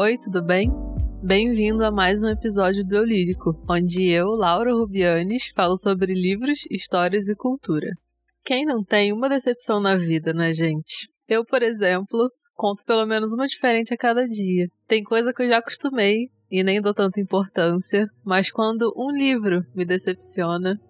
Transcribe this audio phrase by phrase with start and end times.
[0.00, 0.70] Oi, tudo bem?
[1.20, 6.60] Bem-vindo a mais um episódio do Eu Lírico, onde eu, Laura Rubianes, falo sobre livros,
[6.70, 7.88] histórias e cultura.
[8.44, 11.08] Quem não tem uma decepção na vida, né, gente?
[11.26, 14.68] Eu, por exemplo, conto pelo menos uma diferente a cada dia.
[14.86, 19.64] Tem coisa que eu já acostumei e nem dou tanta importância, mas quando um livro
[19.74, 20.80] me decepciona,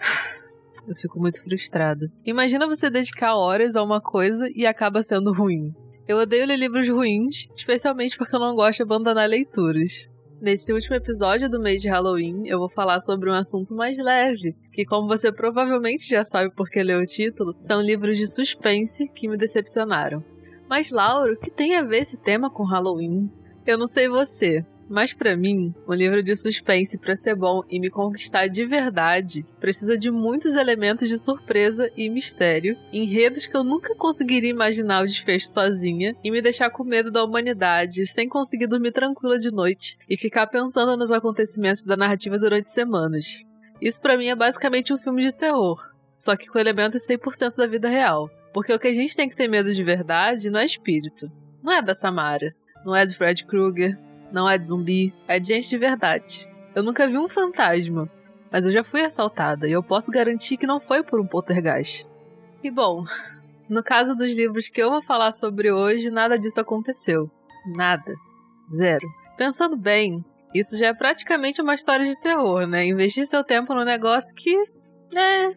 [0.88, 2.06] eu fico muito frustrada.
[2.24, 5.83] Imagina você dedicar horas a uma coisa e acaba sendo ruim.
[6.06, 10.06] Eu odeio ler livros ruins, especialmente porque eu não gosto de abandonar leituras.
[10.38, 14.54] Nesse último episódio do mês de Halloween, eu vou falar sobre um assunto mais leve,
[14.70, 19.26] que, como você provavelmente já sabe porque leu o título, são livros de suspense que
[19.26, 20.22] me decepcionaram.
[20.68, 23.30] Mas, Lauro, o que tem a ver esse tema com Halloween?
[23.66, 27.80] Eu não sei você, mas para mim, um livro de suspense para ser bom e
[27.80, 33.64] me conquistar de verdade, precisa de muitos elementos de surpresa e mistério, enredos que eu
[33.64, 38.66] nunca conseguiria imaginar o desfecho sozinha e me deixar com medo da humanidade, sem conseguir
[38.66, 43.42] dormir tranquila de noite e ficar pensando nos acontecimentos da narrativa durante semanas.
[43.80, 45.78] Isso para mim é basicamente um filme de terror,
[46.14, 48.30] só que com elementos 100% da vida real.
[48.52, 51.74] Porque o que a gente tem que ter medo de verdade não é espírito, não
[51.74, 52.54] é da Samara,
[52.84, 53.98] não é de Fred Krueger,
[54.34, 56.50] não é de zumbi, é de gente de verdade.
[56.74, 58.10] Eu nunca vi um fantasma,
[58.50, 62.04] mas eu já fui assaltada e eu posso garantir que não foi por um poltergeist.
[62.60, 63.04] E bom,
[63.68, 67.30] no caso dos livros que eu vou falar sobre hoje, nada disso aconteceu.
[67.76, 68.12] Nada.
[68.68, 69.06] Zero.
[69.38, 72.84] Pensando bem, isso já é praticamente uma história de terror, né?
[72.84, 74.52] Investir seu tempo no negócio que.
[75.16, 75.54] É.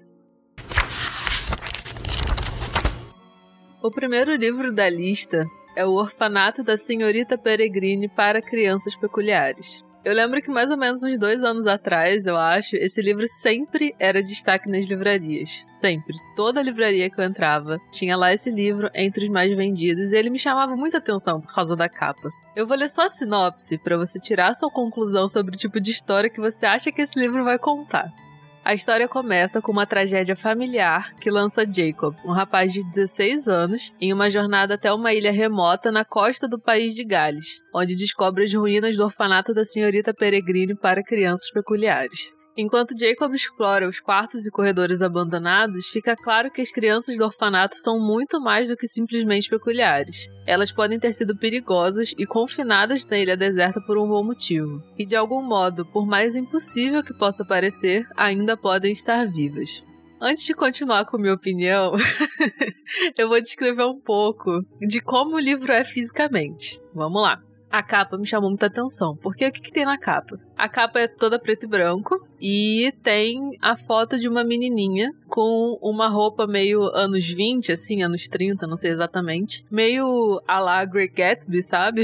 [3.82, 5.48] O primeiro livro da lista
[5.78, 9.86] é o Orfanato da Senhorita Peregrine para Crianças Peculiares.
[10.04, 13.94] Eu lembro que mais ou menos uns dois anos atrás, eu acho, esse livro sempre
[14.00, 15.68] era destaque nas livrarias.
[15.72, 16.16] Sempre.
[16.36, 20.32] Toda livraria que eu entrava tinha lá esse livro entre os mais vendidos e ele
[20.32, 22.32] me chamava muita atenção por causa da capa.
[22.56, 25.92] Eu vou ler só a sinopse para você tirar sua conclusão sobre o tipo de
[25.92, 28.12] história que você acha que esse livro vai contar.
[28.68, 33.96] A história começa com uma tragédia familiar que lança Jacob, um rapaz de 16 anos,
[33.98, 38.44] em uma jornada até uma ilha remota na costa do país de Gales, onde descobre
[38.44, 42.36] as ruínas do orfanato da senhorita Peregrine para crianças peculiares.
[42.60, 47.78] Enquanto Jacob explora os quartos e corredores abandonados, fica claro que as crianças do orfanato
[47.78, 50.28] são muito mais do que simplesmente peculiares.
[50.44, 54.82] Elas podem ter sido perigosas e confinadas na ilha deserta por um bom motivo.
[54.98, 59.84] E de algum modo, por mais impossível que possa parecer, ainda podem estar vivas.
[60.20, 61.94] Antes de continuar com minha opinião,
[63.16, 66.82] eu vou descrever um pouco de como o livro é fisicamente.
[66.92, 67.47] Vamos lá.
[67.70, 70.40] A capa me chamou muita atenção, porque o que, que tem na capa?
[70.58, 75.78] A capa é toda preto e branco e tem a foto de uma menininha com
[75.82, 79.66] uma roupa meio anos 20, assim, anos 30, não sei exatamente.
[79.70, 82.04] Meio a la Great Gatsby, sabe?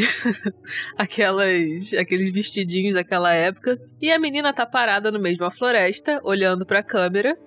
[0.98, 3.80] Aquelas, aqueles vestidinhos daquela época.
[4.02, 7.38] E a menina tá parada no meio de uma floresta, olhando para a câmera,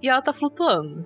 [0.00, 1.02] e ela tá flutuando.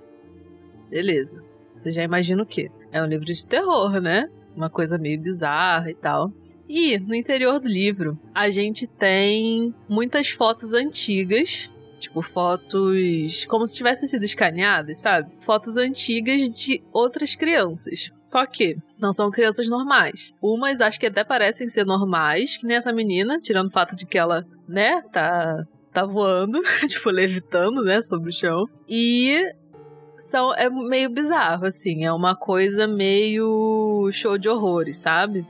[0.89, 1.39] Beleza.
[1.75, 2.69] Você já imagina o quê?
[2.91, 4.29] É um livro de terror, né?
[4.55, 6.31] Uma coisa meio bizarra e tal.
[6.69, 11.69] E no interior do livro, a gente tem muitas fotos antigas
[11.99, 15.29] Tipo, fotos como se tivessem sido escaneadas, sabe?
[15.41, 18.09] Fotos antigas de outras crianças.
[18.23, 20.33] Só que não são crianças normais.
[20.41, 24.05] Umas acho que até parecem ser normais, que nem essa menina, tirando o fato de
[24.05, 28.65] que ela, né, tá, tá voando, tipo, levitando, né, sobre o chão.
[28.87, 29.53] E
[30.15, 32.05] são, é meio bizarro, assim.
[32.05, 35.45] É uma coisa meio show de horrores, sabe?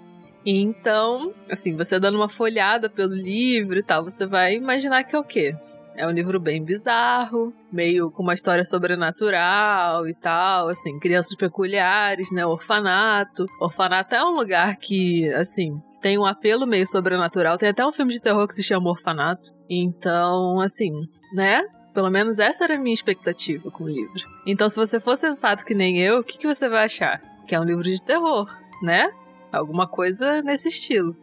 [0.52, 5.20] Então, assim, você dando uma folhada pelo livro e tal, você vai imaginar que é
[5.20, 5.56] o quê?
[5.96, 12.32] É um livro bem bizarro, meio com uma história sobrenatural e tal, assim, crianças peculiares,
[12.32, 12.48] né?
[12.48, 13.46] Orfanato.
[13.62, 17.56] Orfanato é um lugar que, assim, tem um apelo meio sobrenatural.
[17.56, 19.50] Tem até um filme de terror que se chama Orfanato.
[19.70, 20.92] Então, assim,
[21.32, 21.62] né?
[21.94, 24.23] Pelo menos essa era a minha expectativa com o livro.
[24.47, 27.22] Então, se você for sensato que nem eu, o que, que você vai achar?
[27.46, 28.50] Que é um livro de terror,
[28.82, 29.12] né?
[29.51, 31.16] Alguma coisa nesse estilo.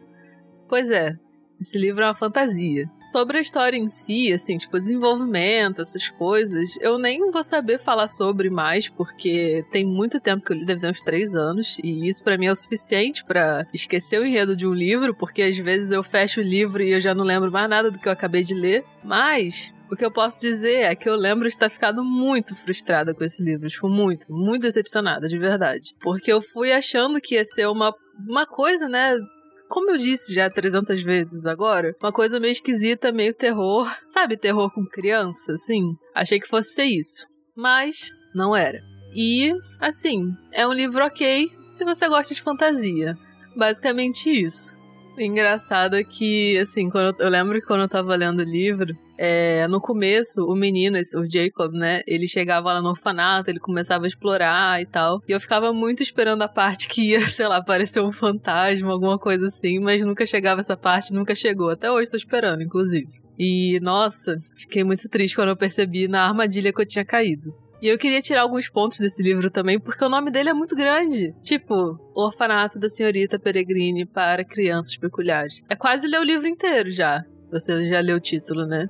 [0.67, 1.15] Pois é,
[1.59, 2.89] esse livro é uma fantasia.
[3.11, 8.07] Sobre a história em si, assim, tipo, desenvolvimento, essas coisas, eu nem vou saber falar
[8.07, 12.07] sobre mais, porque tem muito tempo que eu li, deve ter uns três anos, e
[12.07, 15.57] isso para mim é o suficiente para esquecer o enredo de um livro, porque às
[15.57, 18.13] vezes eu fecho o livro e eu já não lembro mais nada do que eu
[18.13, 18.83] acabei de ler.
[19.03, 23.15] Mas o que eu posso dizer é que eu lembro de ter ficado muito frustrada
[23.15, 23.69] com esse livro.
[23.69, 25.95] Tipo, muito, muito decepcionada, de verdade.
[25.99, 27.93] Porque eu fui achando que ia ser uma,
[28.27, 29.17] uma coisa, né?
[29.67, 33.91] Como eu disse já 300 vezes agora, uma coisa meio esquisita, meio terror.
[34.07, 35.95] Sabe, terror com criança, assim?
[36.15, 37.27] Achei que fosse ser isso.
[37.55, 38.81] Mas não era.
[39.13, 43.17] E, assim, é um livro ok se você gosta de fantasia.
[43.55, 44.76] Basicamente isso.
[45.17, 48.95] Engraçado é que, assim, quando eu, eu lembro que quando eu tava lendo o livro,
[49.17, 52.01] é, no começo, o menino, o Jacob, né?
[52.05, 55.21] Ele chegava lá no orfanato, ele começava a explorar e tal.
[55.27, 59.17] E eu ficava muito esperando a parte que ia, sei lá, aparecer um fantasma, alguma
[59.17, 61.71] coisa assim, mas nunca chegava essa parte, nunca chegou.
[61.71, 63.07] Até hoje tô esperando, inclusive.
[63.39, 67.53] E, nossa, fiquei muito triste quando eu percebi na armadilha que eu tinha caído.
[67.79, 70.75] E eu queria tirar alguns pontos desse livro também, porque o nome dele é muito
[70.75, 71.33] grande.
[71.43, 75.63] Tipo, O Orfanato da Senhorita Peregrine para Crianças Peculiares.
[75.69, 78.89] É quase ler o livro inteiro já, se você já leu o título, né?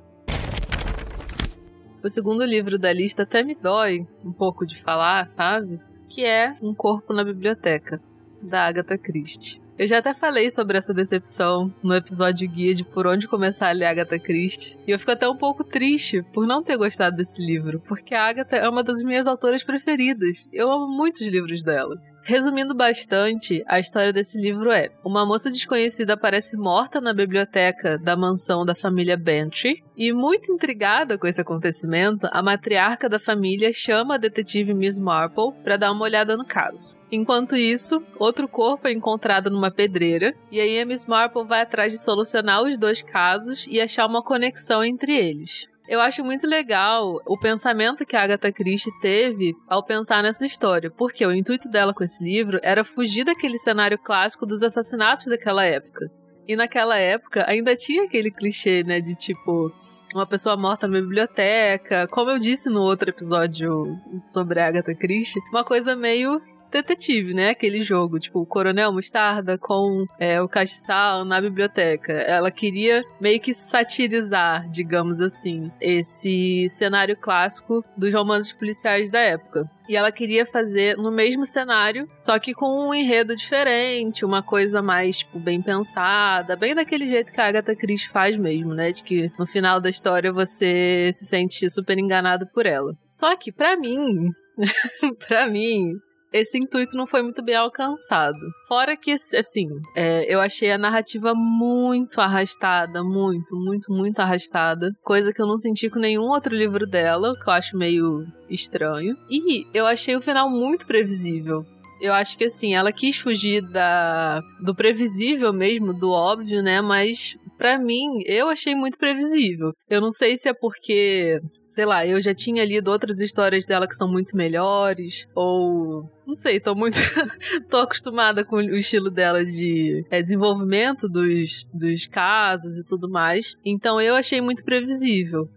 [2.02, 5.78] O segundo livro da lista até me dói um pouco de falar, sabe?
[6.08, 8.00] Que é Um Corpo na Biblioteca,
[8.40, 9.60] da Agatha Christie.
[9.78, 13.72] Eu já até falei sobre essa decepção no episódio guia de por onde começar a
[13.72, 14.76] ler Agatha Christie.
[14.84, 18.26] E eu fico até um pouco triste por não ter gostado desse livro, porque a
[18.26, 20.48] Agatha é uma das minhas autoras preferidas.
[20.52, 21.96] Eu amo muitos livros dela.
[22.28, 28.14] Resumindo bastante, a história desse livro é: uma moça desconhecida aparece morta na biblioteca da
[28.18, 34.16] mansão da família Bantry, e muito intrigada com esse acontecimento, a matriarca da família chama
[34.16, 36.98] a detetive Miss Marple para dar uma olhada no caso.
[37.10, 41.94] Enquanto isso, outro corpo é encontrado numa pedreira, e aí a Miss Marple vai atrás
[41.94, 45.66] de solucionar os dois casos e achar uma conexão entre eles.
[45.88, 50.90] Eu acho muito legal o pensamento que a Agatha Christie teve ao pensar nessa história,
[50.90, 55.64] porque o intuito dela com esse livro era fugir daquele cenário clássico dos assassinatos daquela
[55.64, 56.10] época.
[56.46, 59.72] E naquela época ainda tinha aquele clichê, né, de tipo
[60.14, 63.84] uma pessoa morta na biblioteca, como eu disse no outro episódio
[64.28, 66.38] sobre Agatha Christie, uma coisa meio
[66.70, 67.50] detetive, né?
[67.50, 72.12] Aquele jogo, tipo, o Coronel Mostarda com é, o castiçal na biblioteca.
[72.12, 79.68] Ela queria meio que satirizar, digamos assim, esse cenário clássico dos romances policiais da época.
[79.88, 84.82] E ela queria fazer no mesmo cenário, só que com um enredo diferente, uma coisa
[84.82, 88.92] mais, tipo, bem pensada, bem daquele jeito que a Agatha Christie faz mesmo, né?
[88.92, 92.92] De que no final da história você se sente super enganado por ela.
[93.08, 94.28] Só que, para mim,
[95.26, 95.94] para mim,
[96.32, 98.38] esse intuito não foi muito bem alcançado.
[98.66, 99.66] Fora que, assim,
[99.96, 104.90] é, eu achei a narrativa muito arrastada, muito, muito, muito arrastada.
[105.02, 109.16] Coisa que eu não senti com nenhum outro livro dela, que eu acho meio estranho.
[109.30, 111.64] E eu achei o final muito previsível.
[112.00, 116.80] Eu acho que assim, ela quis fugir da do previsível mesmo, do óbvio, né?
[116.80, 119.72] Mas para mim, eu achei muito previsível.
[119.90, 123.86] Eu não sei se é porque sei lá, eu já tinha lido outras histórias dela
[123.86, 126.98] que são muito melhores, ou não sei, tô muito.
[127.68, 133.54] tô acostumada com o estilo dela de é, desenvolvimento dos, dos casos e tudo mais.
[133.64, 135.48] Então eu achei muito previsível.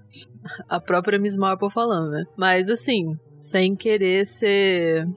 [0.67, 2.23] A própria Miss Marple falando, né?
[2.35, 5.07] Mas assim, sem querer ser.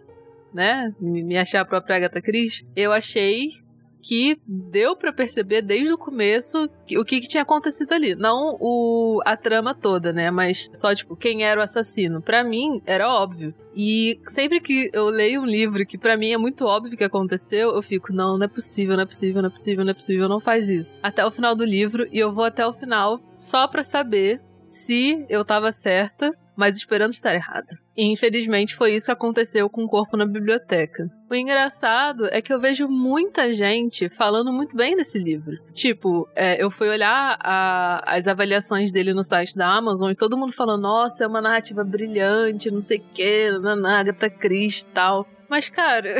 [0.52, 0.92] né?
[1.00, 3.63] Me achar a própria Agatha Christie, eu achei
[4.04, 6.68] que deu para perceber desde o começo
[6.98, 8.14] o que, que, tinha acontecido ali.
[8.14, 10.30] Não o, a trama toda, né?
[10.30, 12.20] Mas só, tipo, quem era o assassino.
[12.20, 13.54] para mim, era óbvio.
[13.74, 17.70] E sempre que eu leio um livro que para mim é muito óbvio que aconteceu,
[17.70, 20.28] eu fico, não, não é possível, não é possível, não é possível, não é possível,
[20.28, 20.98] não faz isso.
[21.02, 25.24] Até o final do livro, e eu vou até o final só pra saber se
[25.30, 27.78] eu tava certa mas esperando estar errada.
[27.96, 31.08] E infelizmente foi isso que aconteceu com o corpo na biblioteca.
[31.30, 35.58] O engraçado é que eu vejo muita gente falando muito bem desse livro.
[35.72, 40.36] Tipo, é, eu fui olhar a, as avaliações dele no site da Amazon e todo
[40.36, 45.26] mundo falou: nossa, é uma narrativa brilhante, não sei o que, na Agatha Christie tal.
[45.48, 46.16] Mas, cara,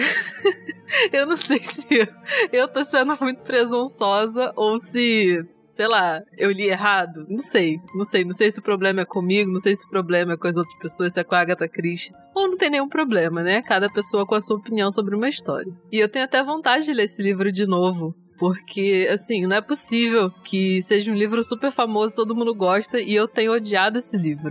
[1.13, 2.07] eu não sei se eu,
[2.53, 5.45] eu tô sendo muito presunçosa ou se
[5.75, 7.27] sei lá, eu li errado?
[7.29, 8.25] Não sei, não sei.
[8.25, 10.57] Não sei se o problema é comigo, não sei se o problema é com as
[10.57, 12.13] outras pessoas, se é com a Agatha Christie.
[12.33, 13.61] Ou não tem nenhum problema, né?
[13.61, 15.73] Cada pessoa com a sua opinião sobre uma história.
[15.91, 18.15] E eu tenho até vontade de ler esse livro de novo.
[18.39, 23.13] Porque, assim, não é possível que seja um livro super famoso, todo mundo gosta, e
[23.13, 24.51] eu tenho odiado esse livro.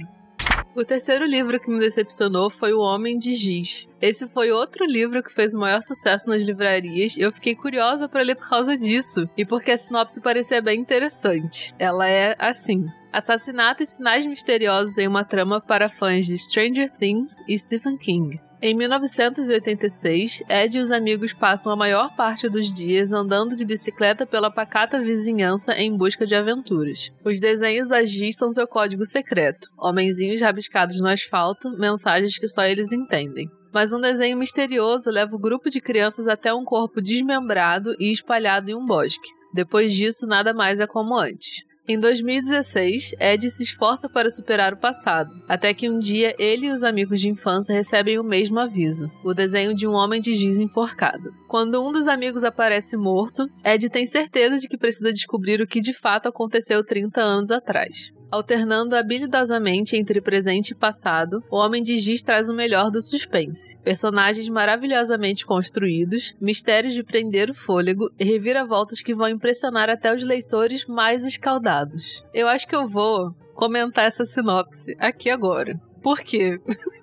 [0.75, 3.87] O terceiro livro que me decepcionou foi O Homem de Giz.
[4.01, 8.09] Esse foi outro livro que fez o maior sucesso nas livrarias e eu fiquei curiosa
[8.09, 11.75] para ler por causa disso e porque a sinopse parecia bem interessante.
[11.77, 17.37] Ela é assim: Assassinato e sinais misteriosos em uma trama para fãs de Stranger Things
[17.47, 18.39] e Stephen King.
[18.65, 24.25] Em 1986, Ed e os amigos passam a maior parte dos dias andando de bicicleta
[24.25, 27.11] pela pacata vizinhança em busca de aventuras.
[27.25, 32.93] Os desenhos agis são seu código secreto: homenzinhos rabiscados no asfalto, mensagens que só eles
[32.93, 33.49] entendem.
[33.73, 38.71] Mas um desenho misterioso leva o grupo de crianças até um corpo desmembrado e espalhado
[38.71, 39.27] em um bosque.
[39.53, 41.65] Depois disso, nada mais é como antes.
[41.85, 46.71] Em 2016, Ed se esforça para superar o passado, até que um dia ele e
[46.71, 50.59] os amigos de infância recebem o mesmo aviso: o desenho de um homem de giz
[50.59, 51.33] enforcado.
[51.45, 55.81] Quando um dos amigos aparece morto, Ed tem certeza de que precisa descobrir o que
[55.81, 58.12] de fato aconteceu 30 anos atrás.
[58.33, 63.77] Alternando habilidosamente entre presente e passado, o Homem de Giz traz o melhor do suspense.
[63.83, 70.23] Personagens maravilhosamente construídos, mistérios de prender o fôlego e reviravoltas que vão impressionar até os
[70.23, 72.25] leitores mais escaldados.
[72.33, 75.79] Eu acho que eu vou comentar essa sinopse aqui agora.
[76.01, 76.59] Por quê?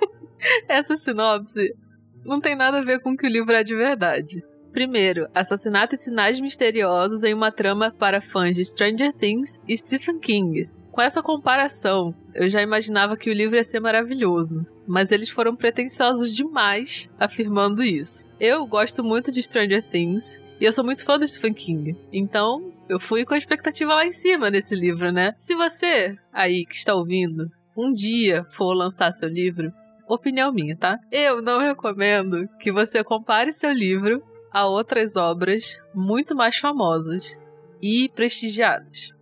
[0.66, 1.72] essa sinopse
[2.24, 4.42] não tem nada a ver com o que o livro é de verdade.
[4.72, 10.18] Primeiro, assassinato e sinais misteriosos em uma trama para fãs de Stranger Things e Stephen
[10.18, 10.68] King.
[10.90, 15.54] Com essa comparação, eu já imaginava que o livro ia ser maravilhoso, mas eles foram
[15.54, 18.26] pretensiosos demais afirmando isso.
[18.40, 22.72] Eu gosto muito de Stranger Things e eu sou muito fã do Stephen King, então
[22.88, 25.32] eu fui com a expectativa lá em cima nesse livro, né?
[25.38, 29.72] Se você aí que está ouvindo um dia for lançar seu livro,
[30.08, 30.98] opinião minha, tá?
[31.10, 34.20] Eu não recomendo que você compare seu livro
[34.52, 37.40] a outras obras muito mais famosas
[37.80, 39.19] e prestigiadas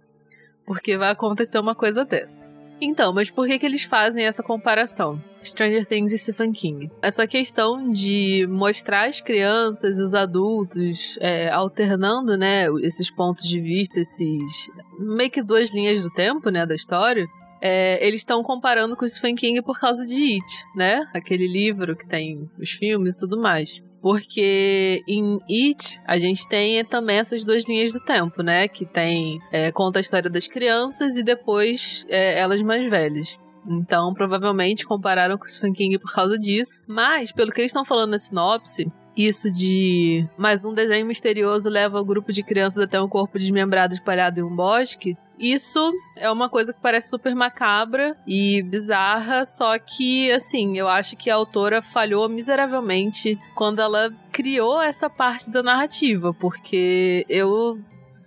[0.69, 2.53] porque vai acontecer uma coisa dessa.
[2.79, 5.21] Então, mas por que, que eles fazem essa comparação?
[5.43, 6.91] Stranger Things e Stephen King.
[7.01, 13.61] Essa questão de mostrar as crianças e os adultos é, alternando, né, esses pontos de
[13.61, 17.27] vista, esses meio que duas linhas do tempo, né, da história.
[17.61, 21.05] É, eles estão comparando com Stephen King por causa de It, né?
[21.13, 23.83] Aquele livro que tem os filmes e tudo mais.
[24.01, 28.69] Porque em It, a gente tem também essas duas linhas do tempo, né?
[28.69, 29.41] Que tem.
[29.51, 33.37] É, conta a história das crianças e depois é, elas mais velhas.
[33.67, 36.81] Então, provavelmente compararam com o Stephen King por causa disso.
[36.87, 38.87] Mas, pelo que eles estão falando na sinopse,
[39.17, 43.95] isso de mais um desenho misterioso leva o grupo de crianças até um corpo desmembrado
[43.95, 45.17] espalhado em um bosque.
[45.39, 51.17] Isso é uma coisa que parece super macabra e bizarra, só que, assim, eu acho
[51.17, 57.79] que a autora falhou miseravelmente quando ela criou essa parte da narrativa, porque eu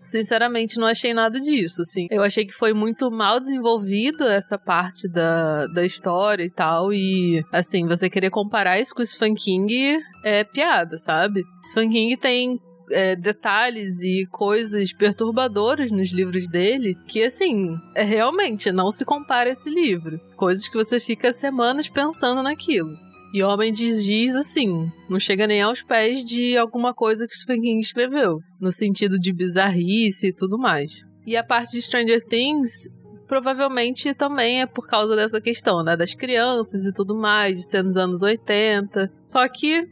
[0.02, 2.08] sinceramente não achei nada disso, assim.
[2.10, 7.44] Eu achei que foi muito mal desenvolvida essa parte da, da história e tal, e,
[7.52, 11.44] assim, você querer comparar isso com o Stephen King é piada, sabe?
[11.64, 12.60] Stephen King tem
[12.92, 19.50] é, detalhes e coisas perturbadoras nos livros dele que, assim, é, realmente não se compara
[19.50, 20.20] a esse livro.
[20.36, 22.94] Coisas que você fica semanas pensando naquilo.
[23.34, 27.62] E Homem de Giz, assim, não chega nem aos pés de alguma coisa que Stephen
[27.62, 31.06] King escreveu, no sentido de bizarrice e tudo mais.
[31.26, 32.90] E a parte de Stranger Things
[33.32, 35.96] provavelmente também é por causa dessa questão, né?
[35.96, 39.10] Das crianças e tudo mais, de ser nos anos 80.
[39.24, 39.88] Só que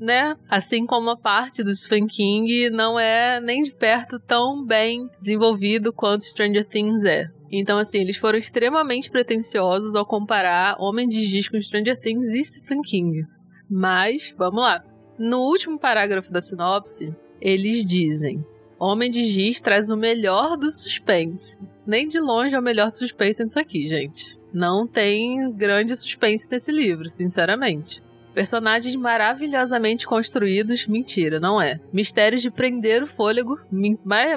[0.00, 0.36] né?
[0.48, 5.92] Assim como a parte do Stephen King não é nem de perto tão bem desenvolvido
[5.92, 7.30] quanto Stranger Things é.
[7.50, 12.44] Então, assim, eles foram extremamente pretensiosos ao comparar Homem de Giz com Stranger Things e
[12.44, 13.24] Stephen King.
[13.70, 14.84] Mas, vamos lá.
[15.18, 18.44] No último parágrafo da sinopse, eles dizem:
[18.78, 21.60] Homem de Giz traz o melhor do suspense.
[21.86, 24.38] Nem de longe é o melhor do suspense nisso aqui, gente.
[24.52, 28.02] Não tem grande suspense nesse livro, sinceramente.
[28.36, 31.80] Personagens maravilhosamente construídos, mentira, não é.
[31.90, 33.58] Mistérios de prender o fôlego,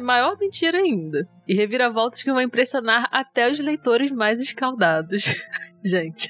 [0.01, 1.27] maior mentira ainda.
[1.45, 5.25] E reviravoltas que vão impressionar até os leitores mais escaldados.
[5.83, 6.29] Gente.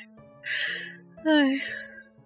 [1.23, 1.59] Ai.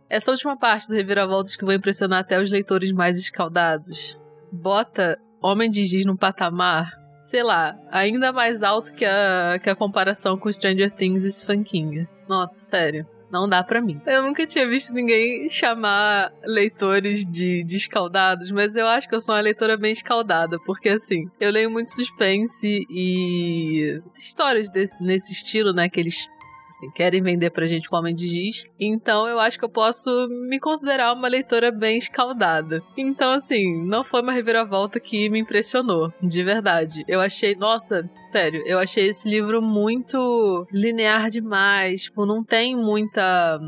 [0.10, 4.18] Essa última parte do reviravoltas que vão impressionar até os leitores mais escaldados
[4.50, 6.90] bota Homem de Giz num patamar
[7.26, 11.64] sei lá, ainda mais alto que a, que a comparação com Stranger Things e Stephen
[11.64, 12.08] King.
[12.28, 13.08] Nossa, sério.
[13.34, 14.00] Não dá para mim.
[14.06, 19.20] Eu nunca tinha visto ninguém chamar leitores de, de escaldados, mas eu acho que eu
[19.20, 25.34] sou uma leitora bem escaldada, porque assim, eu leio muito suspense e histórias desse, nesse
[25.34, 25.90] estilo, né?
[25.90, 26.28] Que eles
[26.74, 28.66] assim, querem vender pra gente com Homem de Giz.
[28.80, 30.10] Então eu acho que eu posso
[30.50, 32.82] me considerar uma leitora bem escaldada.
[32.98, 37.04] Então, assim, não foi uma reviravolta que me impressionou, de verdade.
[37.08, 42.04] Eu achei, nossa, sério, eu achei esse livro muito linear demais.
[42.04, 43.60] Tipo, não tem muita.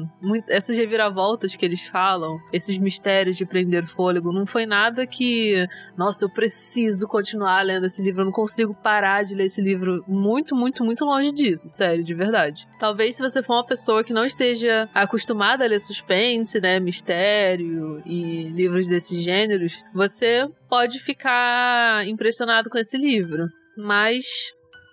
[0.49, 5.65] essas reviravoltas que eles falam, esses mistérios de prender fôlego, não foi nada que,
[5.97, 10.03] nossa, eu preciso continuar lendo esse livro, eu não consigo parar de ler esse livro.
[10.07, 12.67] Muito, muito, muito longe disso, sério, de verdade.
[12.79, 16.79] Talvez talvez se você for uma pessoa que não esteja acostumada a ler suspense, né,
[16.79, 23.49] mistério e livros desses gêneros, você pode ficar impressionado com esse livro.
[23.77, 24.23] Mas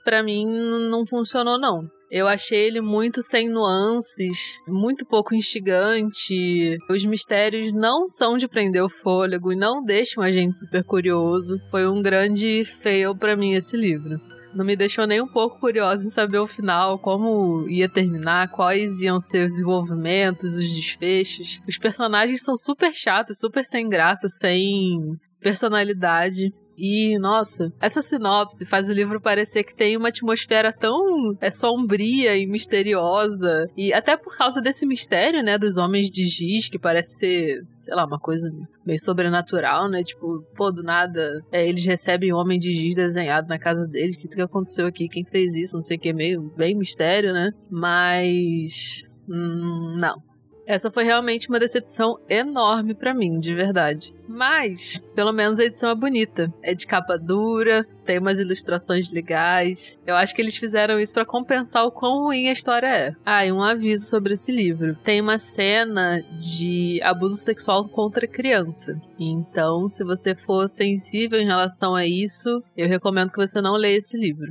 [0.04, 0.44] para mim
[0.90, 1.88] não funcionou não.
[2.10, 6.76] Eu achei ele muito sem nuances, muito pouco instigante.
[6.90, 11.56] Os mistérios não são de prender o fôlego e não deixam a gente super curioso.
[11.70, 14.20] Foi um grande fail para mim esse livro.
[14.54, 19.00] Não me deixou nem um pouco curiosa em saber o final, como ia terminar, quais
[19.00, 21.60] iam ser os desenvolvimentos, os desfechos.
[21.66, 26.52] Os personagens são super chatos, super sem graça, sem personalidade.
[26.84, 32.36] E, nossa, essa sinopse faz o livro parecer que tem uma atmosfera tão é, sombria
[32.36, 33.68] e misteriosa.
[33.76, 37.94] E até por causa desse mistério, né, dos homens de giz, que parece ser, sei
[37.94, 38.50] lá, uma coisa
[38.84, 40.02] meio sobrenatural, né?
[40.02, 44.16] Tipo, pô, do nada, é, eles recebem um homem de giz desenhado na casa deles.
[44.16, 45.08] O que, que aconteceu aqui?
[45.08, 45.76] Quem fez isso?
[45.76, 47.52] Não sei o que, meio bem mistério, né?
[47.70, 49.04] Mas.
[49.28, 50.31] Hum, não.
[50.66, 54.14] Essa foi realmente uma decepção enorme para mim, de verdade.
[54.28, 56.52] Mas, pelo menos a edição é bonita.
[56.62, 59.98] É de capa dura, tem umas ilustrações legais.
[60.06, 63.14] Eu acho que eles fizeram isso para compensar o quão ruim a história é.
[63.24, 64.96] Ah, e um aviso sobre esse livro.
[65.04, 68.98] Tem uma cena de abuso sexual contra criança.
[69.18, 73.98] Então, se você for sensível em relação a isso, eu recomendo que você não leia
[73.98, 74.50] esse livro.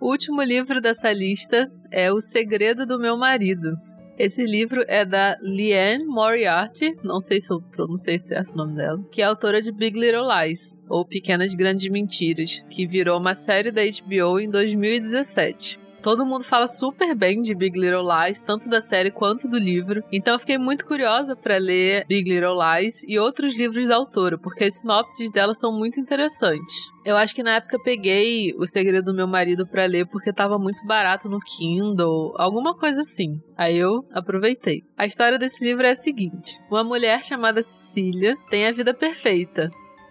[0.00, 3.76] O último livro dessa lista é O Segredo do Meu Marido,
[4.18, 9.00] esse livro é da Liane Moriarty, não sei se eu pronunciei certo o nome dela,
[9.12, 13.70] que é autora de Big Little Lies, ou Pequenas Grandes Mentiras, que virou uma série
[13.70, 15.78] da HBO em 2017.
[16.02, 20.02] Todo mundo fala super bem de Big Little Lies, tanto da série quanto do livro.
[20.12, 24.38] Então eu fiquei muito curiosa para ler Big Little Lies e outros livros da autora,
[24.38, 26.92] porque as sinopses dela são muito interessantes.
[27.04, 30.58] Eu acho que na época peguei O Segredo do Meu Marido para ler porque tava
[30.58, 33.40] muito barato no Kindle, alguma coisa assim.
[33.56, 34.82] Aí eu aproveitei.
[34.96, 39.70] A história desse livro é a seguinte: uma mulher chamada Cecília tem a vida perfeita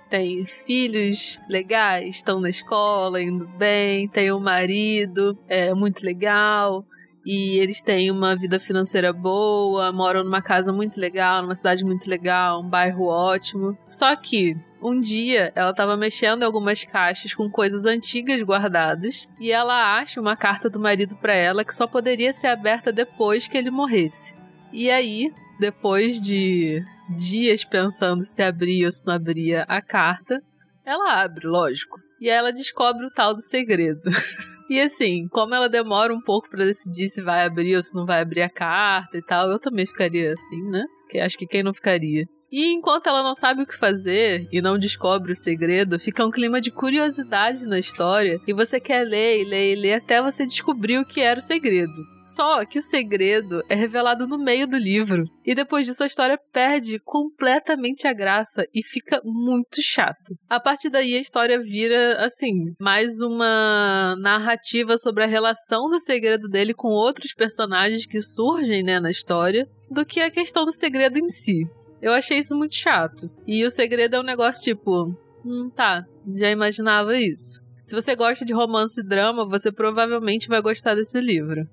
[0.09, 6.85] tem filhos legais, estão na escola, indo bem, tem um marido, é muito legal.
[7.25, 12.09] E eles têm uma vida financeira boa, moram numa casa muito legal, numa cidade muito
[12.09, 13.77] legal, um bairro ótimo.
[13.85, 19.51] Só que um dia ela estava mexendo em algumas caixas com coisas antigas guardadas e
[19.51, 23.57] ela acha uma carta do marido para ela que só poderia ser aberta depois que
[23.57, 24.33] ele morresse.
[24.71, 26.83] E aí, depois de
[27.15, 30.41] dias pensando se abria ou se não abria a carta.
[30.85, 31.99] Ela abre, lógico.
[32.19, 34.01] E ela descobre o tal do segredo.
[34.69, 38.05] e assim, como ela demora um pouco para decidir se vai abrir ou se não
[38.05, 40.83] vai abrir a carta e tal, eu também ficaria assim, né?
[41.21, 42.25] Acho que quem não ficaria.
[42.51, 46.31] E enquanto ela não sabe o que fazer e não descobre o segredo, fica um
[46.31, 50.45] clima de curiosidade na história e você quer ler e ler e ler até você
[50.45, 51.93] descobrir o que era o segredo.
[52.23, 55.23] Só que o segredo é revelado no meio do livro.
[55.45, 60.35] E depois disso a história perde completamente a graça e fica muito chato.
[60.49, 66.49] A partir daí a história vira, assim, mais uma narrativa sobre a relação do segredo
[66.49, 71.17] dele com outros personagens que surgem, né, na história, do que a questão do segredo
[71.17, 71.65] em si.
[72.01, 73.29] Eu achei isso muito chato.
[73.45, 76.05] E o segredo é um negócio tipo, hum, tá,
[76.35, 77.65] já imaginava isso.
[77.83, 81.67] Se você gosta de romance e drama, você provavelmente vai gostar desse livro.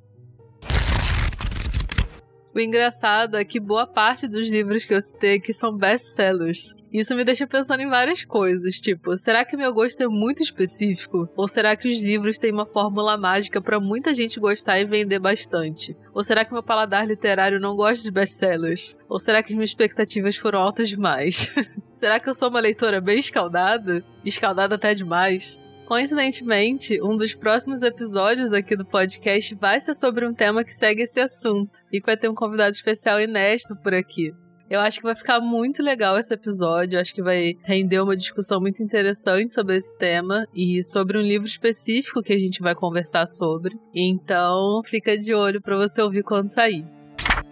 [2.55, 6.77] O engraçado é que boa parte dos livros que eu citei aqui são best-sellers.
[6.93, 11.29] Isso me deixa pensando em várias coisas, tipo, será que meu gosto é muito específico?
[11.37, 15.19] Ou será que os livros têm uma fórmula mágica para muita gente gostar e vender
[15.19, 15.97] bastante?
[16.15, 19.01] Ou será que meu paladar literário não gosta de best-sellers?
[19.09, 21.53] Ou será que as minhas expectativas foram altas demais?
[21.97, 24.05] será que eu sou uma leitora bem escaldada?
[24.25, 25.59] Escaldada até demais?
[25.87, 31.03] Coincidentemente, um dos próximos episódios aqui do podcast vai ser sobre um tema que segue
[31.03, 34.33] esse assunto e que vai ter um convidado especial inédito por aqui.
[34.69, 36.97] Eu acho que vai ficar muito legal esse episódio.
[36.97, 41.23] Eu acho que vai render uma discussão muito interessante sobre esse tema e sobre um
[41.23, 43.77] livro específico que a gente vai conversar sobre.
[43.95, 46.85] Então, fica de olho para você ouvir quando sair.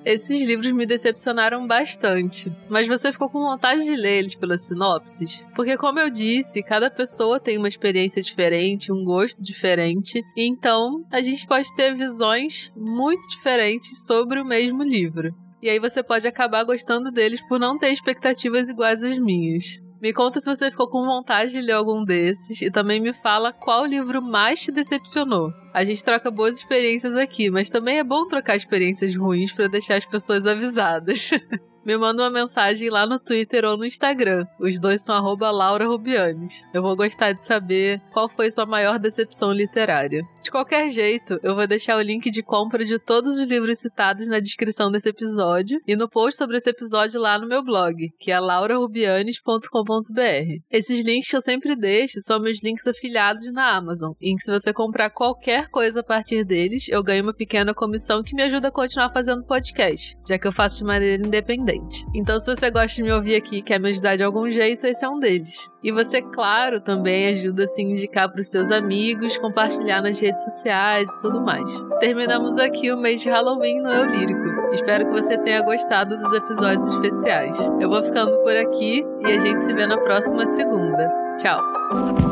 [0.05, 5.47] Esses livros me decepcionaram bastante, mas você ficou com vontade de ler eles pelas sinopses?
[5.55, 11.23] Porque, como eu disse, cada pessoa tem uma experiência diferente, um gosto diferente, então a
[11.23, 15.33] gente pode ter visões muito diferentes sobre o mesmo livro.
[15.63, 19.81] E aí você pode acabar gostando deles por não ter expectativas iguais às minhas.
[20.03, 23.53] Me conta se você ficou com vontade de ler algum desses e também me fala
[23.53, 25.53] qual livro mais te decepcionou.
[25.73, 29.95] A gente troca boas experiências aqui, mas também é bom trocar experiências ruins para deixar
[29.95, 31.31] as pessoas avisadas.
[31.85, 34.47] me manda uma mensagem lá no Twitter ou no Instagram.
[34.59, 36.67] Os dois são arroba Laura Rubianes.
[36.73, 40.23] Eu vou gostar de saber qual foi sua maior decepção literária.
[40.43, 44.29] De qualquer jeito, eu vou deixar o link de compra de todos os livros citados
[44.29, 48.31] na descrição desse episódio e no post sobre esse episódio lá no meu blog, que
[48.31, 50.63] é laurarubianes.com.br.
[50.71, 54.53] Esses links que eu sempre deixo são meus links afiliados na Amazon, em que se
[54.53, 58.69] você comprar qualquer coisa a partir deles, eu ganho uma pequena comissão que me ajuda
[58.69, 61.72] a continuar fazendo podcast, já que eu faço de maneira independente.
[62.15, 64.87] Então, se você gosta de me ouvir aqui e quer me ajudar de algum jeito,
[64.87, 65.71] esse é um deles.
[65.83, 70.45] E você, claro, também ajuda a se indicar para os seus amigos, compartilhar nas redes
[70.45, 71.71] sociais e tudo mais.
[71.99, 74.73] Terminamos aqui o mês de Halloween no Eu Lírico.
[74.73, 77.59] Espero que você tenha gostado dos episódios especiais.
[77.81, 81.13] Eu vou ficando por aqui e a gente se vê na próxima segunda.
[81.37, 82.32] Tchau!